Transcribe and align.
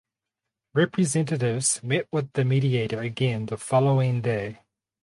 Representatives 0.73 1.83
met 1.83 2.07
with 2.11 2.33
the 2.33 2.43
mediator 2.43 2.99
again 3.01 3.45
the 3.45 3.55
following 3.57 4.21
day. 4.21 4.61